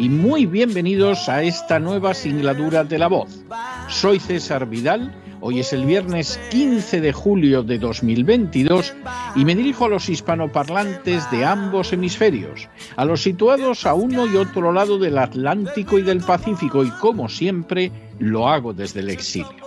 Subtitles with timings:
[0.00, 3.44] y muy bienvenidos a esta nueva singladura de la voz.
[3.88, 8.94] Soy César Vidal, hoy es el viernes 15 de julio de 2022
[9.36, 14.36] y me dirijo a los hispanoparlantes de ambos hemisferios, a los situados a uno y
[14.36, 19.59] otro lado del Atlántico y del Pacífico y como siempre lo hago desde el exilio.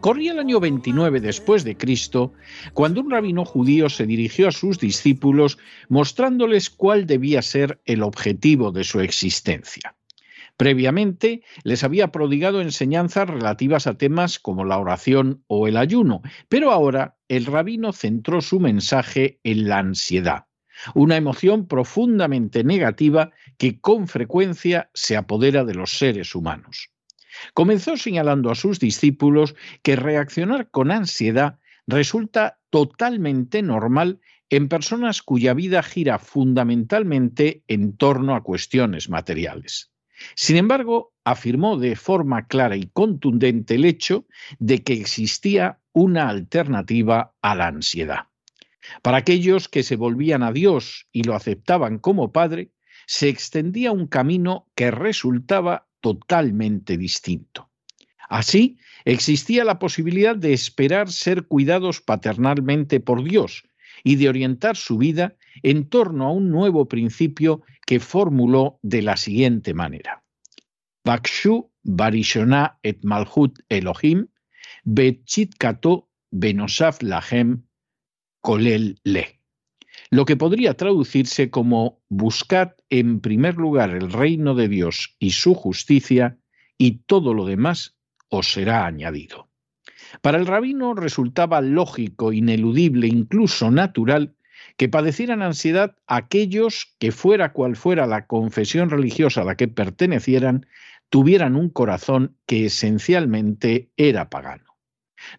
[0.00, 2.32] Corría el año 29 después de Cristo,
[2.72, 8.70] cuando un rabino judío se dirigió a sus discípulos mostrándoles cuál debía ser el objetivo
[8.70, 9.96] de su existencia.
[10.56, 16.70] Previamente les había prodigado enseñanzas relativas a temas como la oración o el ayuno, pero
[16.70, 20.46] ahora el rabino centró su mensaje en la ansiedad,
[20.94, 26.90] una emoción profundamente negativa que con frecuencia se apodera de los seres humanos.
[27.54, 35.54] Comenzó señalando a sus discípulos que reaccionar con ansiedad resulta totalmente normal en personas cuya
[35.54, 39.90] vida gira fundamentalmente en torno a cuestiones materiales.
[40.34, 44.26] Sin embargo, afirmó de forma clara y contundente el hecho
[44.58, 48.26] de que existía una alternativa a la ansiedad.
[49.02, 52.72] Para aquellos que se volvían a Dios y lo aceptaban como Padre,
[53.06, 57.70] se extendía un camino que resultaba totalmente distinto.
[58.28, 63.64] Así, existía la posibilidad de esperar ser cuidados paternalmente por Dios
[64.04, 69.16] y de orientar su vida en torno a un nuevo principio que formuló de la
[69.16, 70.22] siguiente manera.
[71.04, 74.28] Bakshu barishona et malhut Elohim,
[74.84, 77.62] betchit kato benosaf lahem
[78.42, 79.37] kolel le
[80.10, 85.54] lo que podría traducirse como buscad en primer lugar el reino de Dios y su
[85.54, 86.38] justicia,
[86.78, 87.96] y todo lo demás
[88.28, 89.48] os será añadido.
[90.22, 94.34] Para el rabino resultaba lógico, ineludible, incluso natural,
[94.76, 100.66] que padecieran ansiedad aquellos que fuera cual fuera la confesión religiosa a la que pertenecieran,
[101.10, 104.76] tuvieran un corazón que esencialmente era pagano.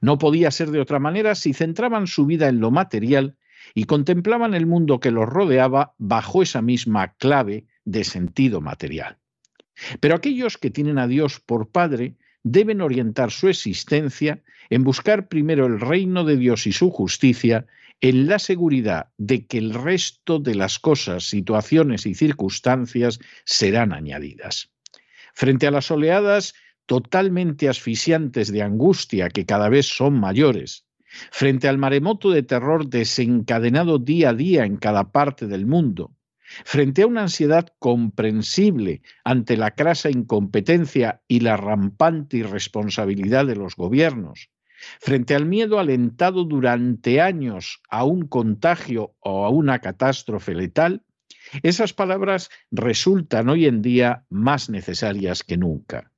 [0.01, 3.37] No podía ser de otra manera si centraban su vida en lo material
[3.73, 9.17] y contemplaban el mundo que los rodeaba bajo esa misma clave de sentido material.
[9.99, 15.65] Pero aquellos que tienen a Dios por Padre deben orientar su existencia en buscar primero
[15.65, 17.65] el reino de Dios y su justicia,
[18.01, 24.69] en la seguridad de que el resto de las cosas, situaciones y circunstancias serán añadidas.
[25.33, 26.53] Frente a las oleadas
[26.85, 30.85] totalmente asfixiantes de angustia que cada vez son mayores,
[31.31, 36.11] frente al maremoto de terror desencadenado día a día en cada parte del mundo,
[36.65, 43.75] frente a una ansiedad comprensible ante la crasa incompetencia y la rampante irresponsabilidad de los
[43.75, 44.49] gobiernos,
[44.99, 51.03] frente al miedo alentado durante años a un contagio o a una catástrofe letal,
[51.63, 56.11] esas palabras resultan hoy en día más necesarias que nunca.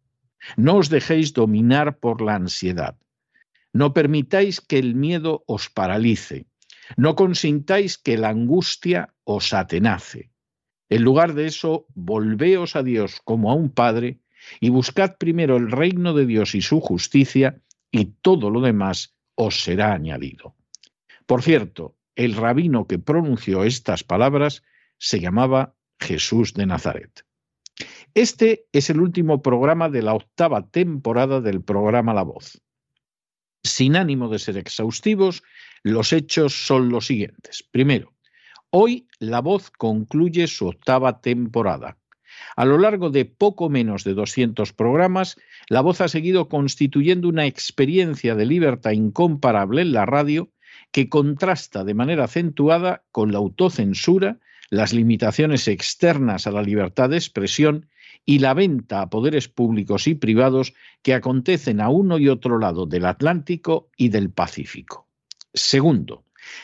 [0.57, 2.97] No os dejéis dominar por la ansiedad.
[3.73, 6.45] No permitáis que el miedo os paralice.
[6.97, 10.31] No consintáis que la angustia os atenace.
[10.89, 14.19] En lugar de eso, volveos a Dios como a un Padre
[14.59, 17.61] y buscad primero el reino de Dios y su justicia,
[17.91, 20.55] y todo lo demás os será añadido.
[21.25, 24.63] Por cierto, el rabino que pronunció estas palabras
[24.97, 27.25] se llamaba Jesús de Nazaret.
[28.13, 32.61] Este es el último programa de la octava temporada del programa La Voz.
[33.63, 35.43] Sin ánimo de ser exhaustivos,
[35.83, 37.63] los hechos son los siguientes.
[37.71, 38.13] Primero,
[38.71, 41.97] hoy La Voz concluye su octava temporada.
[42.55, 45.37] A lo largo de poco menos de 200 programas,
[45.69, 50.49] La Voz ha seguido constituyendo una experiencia de libertad incomparable en la radio
[50.91, 57.17] que contrasta de manera acentuada con la autocensura, las limitaciones externas a la libertad de
[57.17, 57.89] expresión
[58.25, 62.85] y la venta a poderes públicos y privados que acontecen a uno y otro lado
[62.85, 65.07] del Atlántico y del Pacífico.
[65.53, 66.23] Segundo,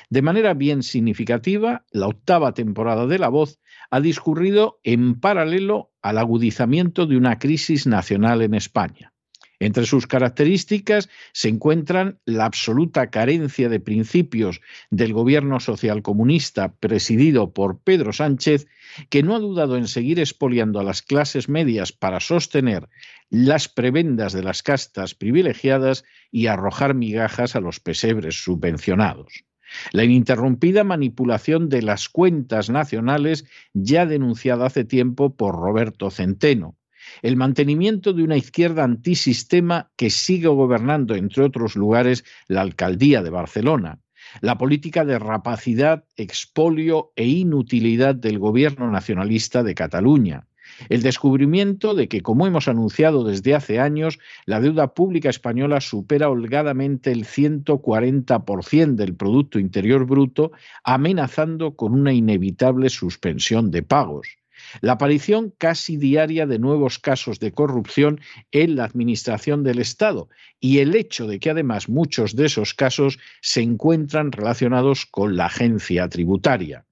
[0.09, 3.59] de manera bien significativa, la octava temporada de La Voz
[3.89, 9.13] ha discurrido en paralelo al agudizamiento de una crisis nacional en España.
[9.59, 14.61] Entre sus características se encuentran la absoluta carencia de principios
[14.91, 18.67] del gobierno socialcomunista presidido por Pedro Sánchez,
[19.09, 22.87] que no ha dudado en seguir expoliando a las clases medias para sostener
[23.29, 29.43] las prebendas de las castas privilegiadas y arrojar migajas a los pesebres subvencionados.
[29.91, 36.77] La ininterrumpida manipulación de las cuentas nacionales ya denunciada hace tiempo por Roberto Centeno,
[37.21, 43.29] el mantenimiento de una izquierda antisistema que sigue gobernando, entre otros lugares, la alcaldía de
[43.29, 43.99] Barcelona,
[44.41, 50.47] la política de rapacidad, expolio e inutilidad del gobierno nacionalista de Cataluña,
[50.89, 56.29] el descubrimiento de que, como hemos anunciado desde hace años, la deuda pública española supera
[56.29, 60.51] holgadamente el 140% del Producto Interior Bruto,
[60.83, 64.36] amenazando con una inevitable suspensión de pagos
[64.81, 68.19] la aparición casi diaria de nuevos casos de corrupción
[68.51, 73.19] en la administración del Estado y el hecho de que además muchos de esos casos
[73.41, 76.85] se encuentran relacionados con la agencia tributaria.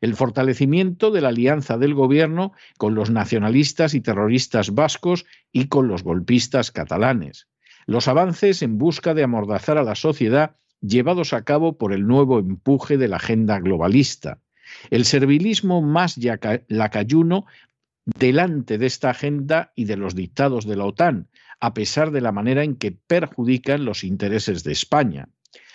[0.00, 5.88] El fortalecimiento de la alianza del gobierno con los nacionalistas y terroristas vascos y con
[5.88, 7.48] los golpistas catalanes,
[7.86, 12.38] los avances en busca de amordazar a la sociedad llevados a cabo por el nuevo
[12.38, 14.40] empuje de la agenda globalista,
[14.90, 16.18] el servilismo más
[16.68, 17.46] lacayuno
[18.04, 21.28] delante de esta agenda y de los dictados de la OTAN,
[21.60, 25.28] a pesar de la manera en que perjudican los intereses de España.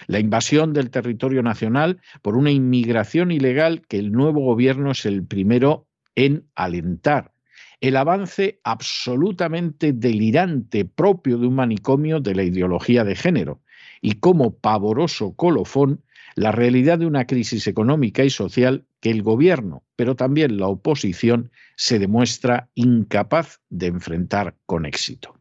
[0.07, 5.25] La invasión del territorio nacional por una inmigración ilegal que el nuevo gobierno es el
[5.25, 7.33] primero en alentar.
[7.81, 13.61] El avance absolutamente delirante propio de un manicomio de la ideología de género.
[14.01, 16.01] Y como pavoroso colofón,
[16.35, 21.51] la realidad de una crisis económica y social que el gobierno, pero también la oposición,
[21.77, 25.39] se demuestra incapaz de enfrentar con éxito.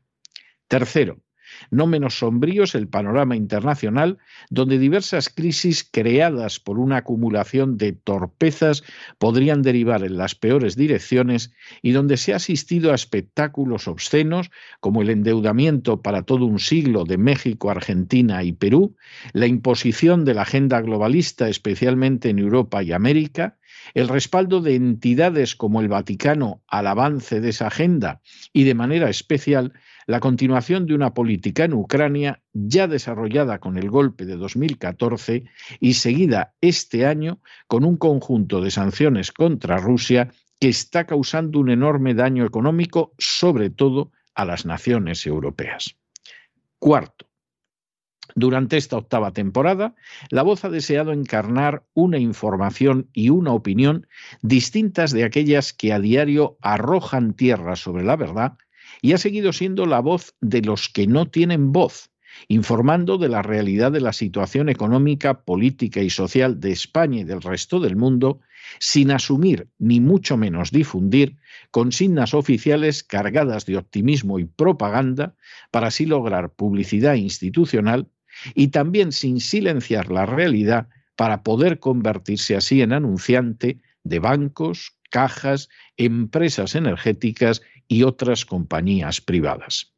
[0.68, 1.20] Tercero,
[1.70, 4.18] no menos sombrío es el panorama internacional,
[4.50, 8.82] donde diversas crisis creadas por una acumulación de torpezas
[9.18, 11.52] podrían derivar en las peores direcciones
[11.82, 17.04] y donde se ha asistido a espectáculos obscenos como el endeudamiento para todo un siglo
[17.04, 18.96] de México, Argentina y Perú,
[19.32, 23.56] la imposición de la agenda globalista especialmente en Europa y América,
[23.92, 28.20] el respaldo de entidades como el Vaticano al avance de esa agenda
[28.52, 29.72] y de manera especial
[30.06, 35.44] la continuación de una política en Ucrania ya desarrollada con el golpe de 2014
[35.80, 41.70] y seguida este año con un conjunto de sanciones contra Rusia que está causando un
[41.70, 45.96] enorme daño económico, sobre todo a las naciones europeas.
[46.78, 47.26] Cuarto,
[48.34, 49.94] durante esta octava temporada,
[50.30, 54.06] La Voz ha deseado encarnar una información y una opinión
[54.42, 58.58] distintas de aquellas que a diario arrojan tierra sobre la verdad
[59.02, 62.10] y ha seguido siendo la voz de los que no tienen voz,
[62.48, 67.42] informando de la realidad de la situación económica, política y social de España y del
[67.42, 68.40] resto del mundo,
[68.78, 71.36] sin asumir ni mucho menos difundir
[71.70, 75.34] consignas oficiales cargadas de optimismo y propaganda
[75.70, 78.08] para así lograr publicidad institucional
[78.54, 85.68] y también sin silenciar la realidad para poder convertirse así en anunciante de bancos, cajas,
[85.96, 89.94] empresas energéticas y otras compañías privadas.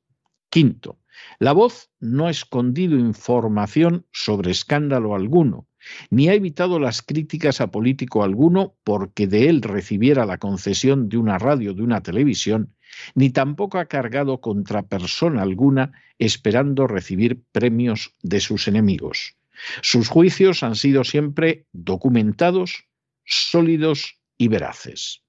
[0.50, 0.98] Quinto,
[1.38, 5.66] la voz no ha escondido información sobre escándalo alguno,
[6.10, 11.16] ni ha evitado las críticas a político alguno porque de él recibiera la concesión de
[11.16, 12.74] una radio de una televisión,
[13.14, 19.36] ni tampoco ha cargado contra persona alguna esperando recibir premios de sus enemigos.
[19.82, 22.84] Sus juicios han sido siempre documentados,
[23.24, 25.22] sólidos y veraces.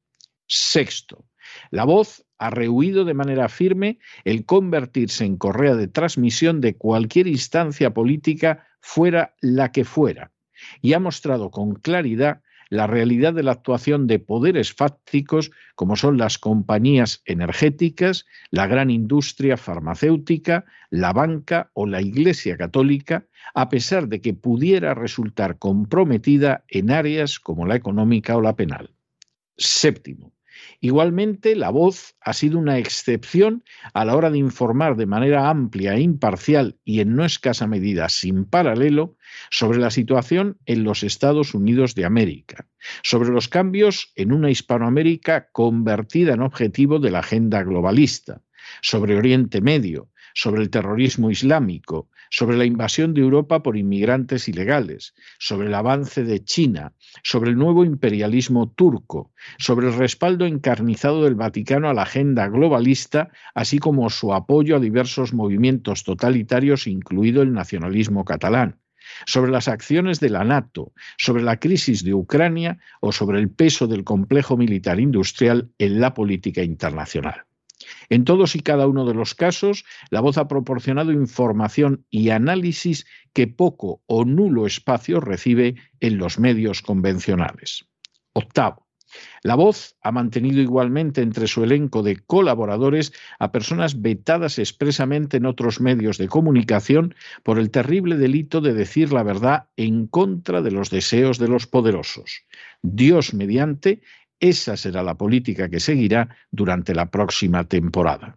[0.47, 1.25] Sexto,
[1.71, 7.27] la voz ha rehuido de manera firme el convertirse en correa de transmisión de cualquier
[7.27, 10.31] instancia política fuera la que fuera,
[10.81, 16.17] y ha mostrado con claridad la realidad de la actuación de poderes fácticos como son
[16.17, 24.07] las compañías energéticas, la gran industria farmacéutica, la banca o la Iglesia católica, a pesar
[24.07, 28.93] de que pudiera resultar comprometida en áreas como la económica o la penal.
[29.57, 30.33] Séptimo,
[30.79, 35.95] Igualmente, La Voz ha sido una excepción a la hora de informar de manera amplia
[35.95, 39.15] e imparcial y en no escasa medida sin paralelo
[39.49, 42.67] sobre la situación en los Estados Unidos de América,
[43.03, 48.41] sobre los cambios en una Hispanoamérica convertida en objetivo de la agenda globalista,
[48.81, 55.13] sobre Oriente Medio, sobre el terrorismo islámico, sobre la invasión de Europa por inmigrantes ilegales,
[55.39, 56.93] sobre el avance de China,
[57.23, 63.29] sobre el nuevo imperialismo turco, sobre el respaldo encarnizado del Vaticano a la agenda globalista,
[63.53, 68.79] así como su apoyo a diversos movimientos totalitarios, incluido el nacionalismo catalán
[69.25, 73.87] sobre las acciones de la NATO, sobre la crisis de Ucrania o sobre el peso
[73.87, 77.46] del complejo militar industrial en la política internacional.
[78.09, 83.05] En todos y cada uno de los casos, la voz ha proporcionado información y análisis
[83.33, 87.87] que poco o nulo espacio recibe en los medios convencionales.
[88.33, 88.87] Octavo.
[89.43, 95.45] La voz ha mantenido igualmente entre su elenco de colaboradores a personas vetadas expresamente en
[95.45, 100.71] otros medios de comunicación por el terrible delito de decir la verdad en contra de
[100.71, 102.43] los deseos de los poderosos.
[102.81, 104.01] Dios mediante,
[104.39, 108.35] esa será la política que seguirá durante la próxima temporada.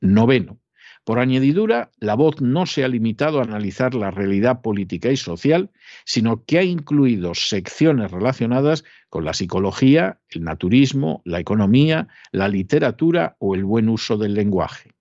[0.00, 0.60] Noveno.
[1.04, 5.70] Por añadidura, la voz no se ha limitado a analizar la realidad política y social,
[6.06, 13.36] sino que ha incluido secciones relacionadas con la psicología, el naturismo, la economía, la literatura
[13.38, 14.92] o el buen uso del lenguaje.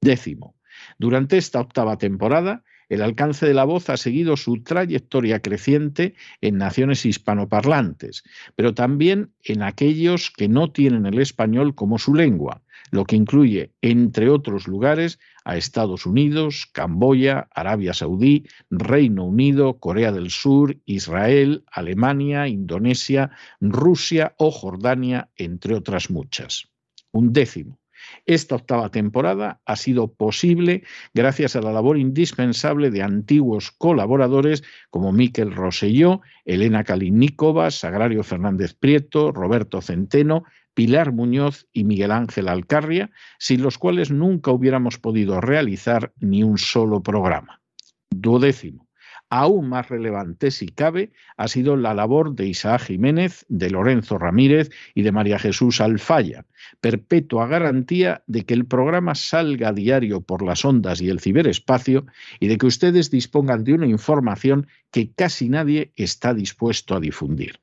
[0.00, 0.56] Décimo.
[0.98, 6.58] Durante esta octava temporada, el alcance de la voz ha seguido su trayectoria creciente en
[6.58, 8.22] naciones hispanoparlantes,
[8.54, 13.72] pero también en aquellos que no tienen el español como su lengua, lo que incluye,
[13.82, 21.64] entre otros lugares, a Estados Unidos, Camboya, Arabia Saudí, Reino Unido, Corea del Sur, Israel,
[21.70, 26.68] Alemania, Indonesia, Rusia o Jordania, entre otras muchas.
[27.12, 27.78] Un décimo.
[28.24, 30.82] Esta octava temporada ha sido posible
[31.14, 38.74] gracias a la labor indispensable de antiguos colaboradores como Miquel Roselló, Elena Kaliníkova, Sagrario Fernández
[38.74, 45.40] Prieto, Roberto Centeno, Pilar Muñoz y Miguel Ángel Alcarria, sin los cuales nunca hubiéramos podido
[45.40, 47.62] realizar ni un solo programa.
[48.10, 48.85] Duodécimo.
[49.28, 54.70] Aún más relevante, si cabe, ha sido la labor de Isaac Jiménez, de Lorenzo Ramírez
[54.94, 56.44] y de María Jesús Alfaya,
[56.80, 62.06] perpetua garantía de que el programa salga a diario por las ondas y el ciberespacio
[62.38, 67.58] y de que ustedes dispongan de una información que casi nadie está dispuesto a difundir.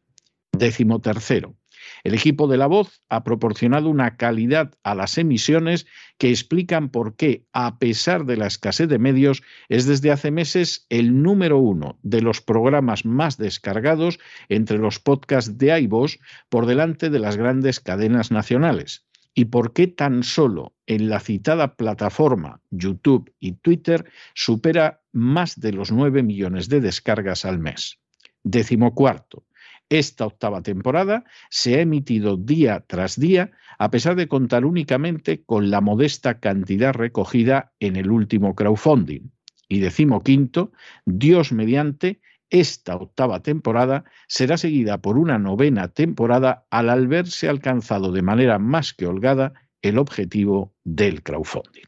[0.51, 1.55] Décimo tercero.
[2.03, 5.85] El equipo de la voz ha proporcionado una calidad a las emisiones
[6.17, 10.85] que explican por qué, a pesar de la escasez de medios, es desde hace meses
[10.89, 16.17] el número uno de los programas más descargados entre los podcasts de iVoox
[16.49, 19.05] por delante de las grandes cadenas nacionales.
[19.35, 25.73] ¿Y por qué tan solo en la citada plataforma YouTube y Twitter supera más de
[25.73, 27.99] los 9 millones de descargas al mes?
[28.43, 29.45] Décimo cuarto.
[29.93, 35.69] Esta octava temporada se ha emitido día tras día, a pesar de contar únicamente con
[35.69, 39.29] la modesta cantidad recogida en el último crowdfunding.
[39.69, 40.71] Y decimoquinto,
[41.05, 48.23] Dios mediante, esta octava temporada será seguida por una novena temporada al haberse alcanzado de
[48.23, 51.83] manera más que holgada el objetivo del crowdfunding.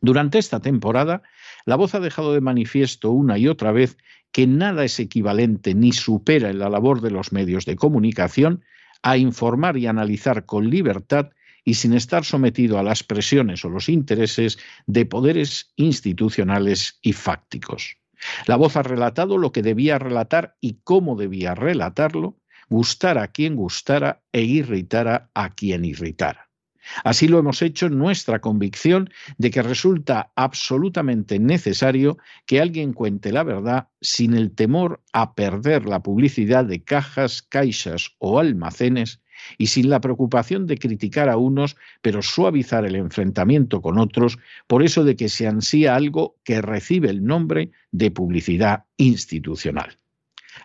[0.00, 1.22] Durante esta temporada,
[1.64, 3.98] la voz ha dejado de manifiesto una y otra vez
[4.32, 8.64] que nada es equivalente ni supera en la labor de los medios de comunicación
[9.02, 11.30] a informar y analizar con libertad
[11.64, 17.98] y sin estar sometido a las presiones o los intereses de poderes institucionales y fácticos.
[18.46, 22.36] La voz ha relatado lo que debía relatar y cómo debía relatarlo,
[22.68, 26.47] gustara a quien gustara e irritara a quien irritara.
[27.04, 33.42] Así lo hemos hecho nuestra convicción de que resulta absolutamente necesario que alguien cuente la
[33.42, 39.20] verdad sin el temor a perder la publicidad de cajas, caixas o almacenes
[39.56, 44.82] y sin la preocupación de criticar a unos, pero suavizar el enfrentamiento con otros, por
[44.82, 49.96] eso de que se ansía algo que recibe el nombre de publicidad institucional.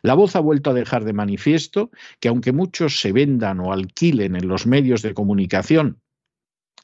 [0.02, 4.36] La voz ha vuelto a dejar de manifiesto que aunque muchos se vendan o alquilen
[4.36, 6.00] en los medios de comunicación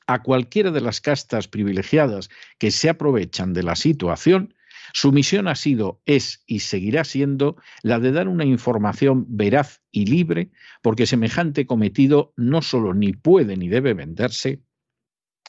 [0.10, 4.56] a cualquiera de las castas privilegiadas que se aprovechan de la situación,
[4.92, 10.08] su misión ha sido, es y seguirá siendo la de dar una información veraz y
[10.08, 10.50] libre,
[10.82, 14.63] porque semejante cometido no solo ni puede ni debe venderse,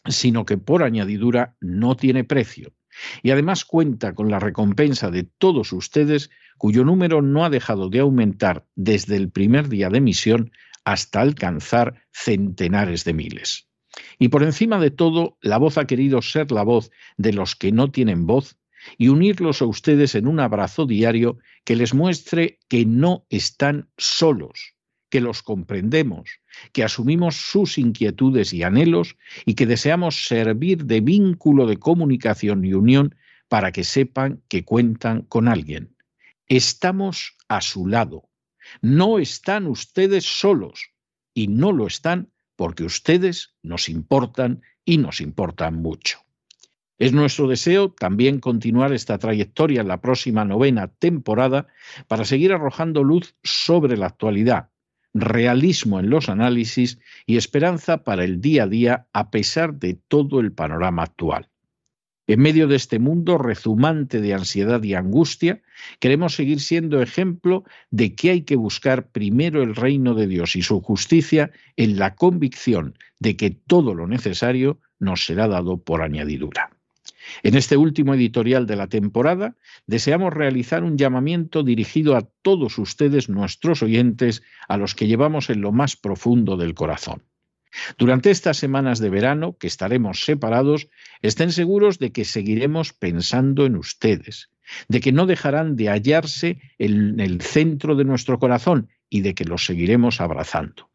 [0.07, 2.75] sino que por añadidura no tiene precio.
[3.23, 8.01] Y además cuenta con la recompensa de todos ustedes, cuyo número no ha dejado de
[8.01, 10.53] aumentar desde el primer día de emisión
[10.85, 13.70] hasta alcanzar centenares de miles.
[14.19, 17.73] Y por encima de todo, la voz ha querido ser la voz de los que
[17.73, 18.57] no tienen voz
[18.99, 24.75] y unirlos a ustedes en un abrazo diario que les muestre que no están solos,
[25.11, 26.41] que los comprendemos,
[26.73, 32.75] que asumimos sus inquietudes y anhelos y que deseamos servir de vínculo de comunicación y
[32.75, 33.17] unión
[33.49, 35.97] para que sepan que cuentan con alguien.
[36.47, 38.29] Estamos a su lado.
[38.81, 40.91] No están ustedes solos
[41.35, 46.19] y no lo están porque ustedes nos importan y nos importan mucho.
[46.99, 51.69] Es nuestro deseo también continuar esta trayectoria en la próxima novena temporada
[52.07, 54.69] para seguir arrojando luz sobre la actualidad,
[55.15, 60.39] realismo en los análisis y esperanza para el día a día a pesar de todo
[60.39, 61.50] el panorama actual.
[62.31, 65.63] En medio de este mundo rezumante de ansiedad y angustia,
[65.99, 70.63] queremos seguir siendo ejemplo de que hay que buscar primero el reino de Dios y
[70.63, 76.71] su justicia en la convicción de que todo lo necesario nos será dado por añadidura.
[77.43, 79.57] En este último editorial de la temporada,
[79.89, 85.63] deseamos realizar un llamamiento dirigido a todos ustedes, nuestros oyentes, a los que llevamos en
[85.63, 87.25] lo más profundo del corazón.
[87.99, 90.89] Durante estas semanas de verano, que estaremos separados,
[91.23, 94.51] estén seguros de que seguiremos pensando en ustedes,
[94.89, 99.45] de que no dejarán de hallarse en el centro de nuestro corazón y de que
[99.45, 100.91] los seguiremos abrazando.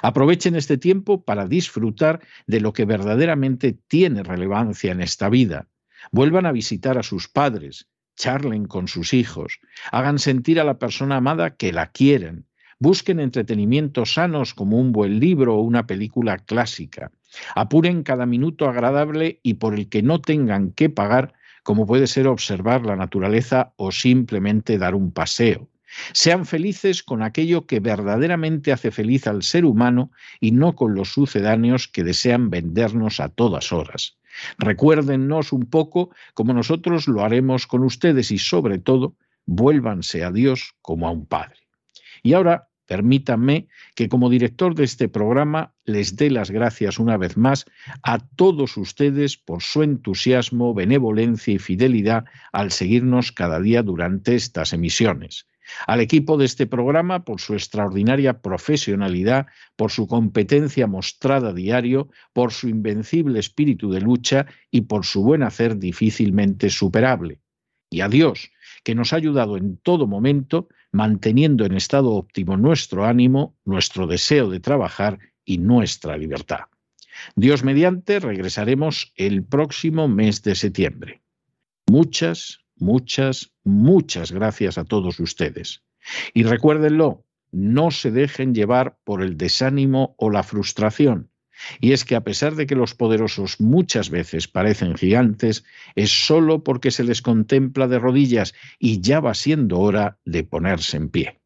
[0.00, 5.68] Aprovechen este tiempo para disfrutar de lo que verdaderamente tiene relevancia en esta vida.
[6.10, 9.60] Vuelvan a visitar a sus padres, charlen con sus hijos,
[9.90, 12.46] hagan sentir a la persona amada que la quieren,
[12.82, 17.12] busquen entretenimientos sanos como un buen libro o una película clásica,
[17.54, 22.26] apuren cada minuto agradable y por el que no tengan que pagar, como puede ser
[22.26, 25.68] observar la naturaleza o simplemente dar un paseo.
[26.12, 30.10] Sean felices con aquello que verdaderamente hace feliz al ser humano
[30.40, 34.16] y no con los sucedáneos que desean vendernos a todas horas.
[34.58, 39.14] Recuérdennos un poco como nosotros lo haremos con ustedes y sobre todo,
[39.46, 41.60] vuélvanse a Dios como a un Padre.
[42.24, 47.36] Y ahora, permítanme que como director de este programa les dé las gracias una vez
[47.36, 47.64] más
[48.02, 54.72] a todos ustedes por su entusiasmo, benevolencia y fidelidad al seguirnos cada día durante estas
[54.72, 55.46] emisiones
[55.86, 62.52] al equipo de este programa por su extraordinaria profesionalidad, por su competencia mostrada diario, por
[62.52, 67.40] su invencible espíritu de lucha y por su buen hacer difícilmente superable.
[67.90, 68.50] Y a Dios,
[68.84, 74.50] que nos ha ayudado en todo momento, manteniendo en estado óptimo nuestro ánimo, nuestro deseo
[74.50, 76.60] de trabajar y nuestra libertad.
[77.34, 81.22] Dios mediante regresaremos el próximo mes de septiembre.
[81.86, 85.84] Muchas, Muchas, muchas gracias a todos ustedes.
[86.34, 91.30] Y recuérdenlo, no se dejen llevar por el desánimo o la frustración.
[91.80, 96.62] Y es que a pesar de que los poderosos muchas veces parecen gigantes, es solo
[96.64, 101.38] porque se les contempla de rodillas y ya va siendo hora de ponerse en pie.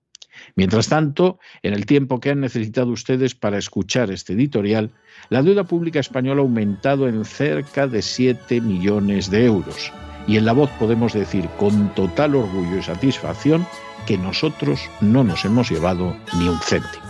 [0.54, 4.90] Mientras tanto, en el tiempo que han necesitado ustedes para escuchar este editorial,
[5.30, 9.92] la deuda pública española ha aumentado en cerca de 7 millones de euros
[10.26, 13.66] y en la voz podemos decir con total orgullo y satisfacción
[14.06, 17.04] que nosotros no nos hemos llevado ni un céntimo.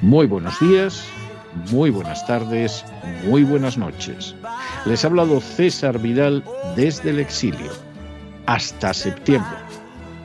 [0.00, 1.06] Muy buenos días,
[1.70, 2.84] muy buenas tardes,
[3.24, 4.34] muy buenas noches.
[4.84, 6.44] Les ha hablado César Vidal
[6.76, 7.72] desde el exilio.
[8.46, 9.56] Hasta septiembre.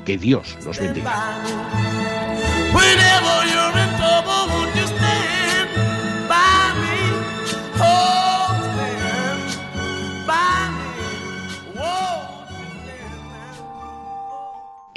[0.06, 1.44] Que Dios los bendiga.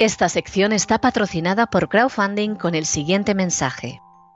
[0.01, 4.01] Esta sección está patrocinada por crowdfunding con el siguiente mensaje.